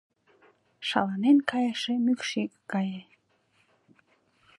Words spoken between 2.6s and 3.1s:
гае